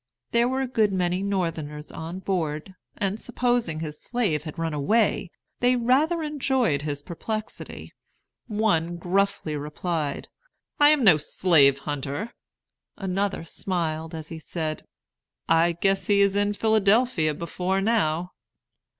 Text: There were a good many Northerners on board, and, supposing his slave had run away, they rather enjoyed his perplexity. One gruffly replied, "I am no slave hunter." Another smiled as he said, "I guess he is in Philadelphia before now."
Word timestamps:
There 0.31 0.49
were 0.49 0.61
a 0.61 0.67
good 0.67 0.91
many 0.91 1.21
Northerners 1.21 1.91
on 1.91 2.17
board, 2.21 2.73
and, 2.97 3.19
supposing 3.19 3.81
his 3.81 4.01
slave 4.01 4.45
had 4.45 4.57
run 4.57 4.73
away, 4.73 5.29
they 5.59 5.75
rather 5.75 6.23
enjoyed 6.23 6.81
his 6.81 7.03
perplexity. 7.03 7.93
One 8.47 8.97
gruffly 8.97 9.55
replied, 9.55 10.27
"I 10.79 10.89
am 10.89 11.03
no 11.03 11.17
slave 11.17 11.77
hunter." 11.77 12.33
Another 12.97 13.45
smiled 13.45 14.15
as 14.15 14.29
he 14.29 14.39
said, 14.39 14.81
"I 15.47 15.73
guess 15.73 16.07
he 16.07 16.21
is 16.21 16.35
in 16.35 16.53
Philadelphia 16.53 17.35
before 17.35 17.79
now." 17.79 18.31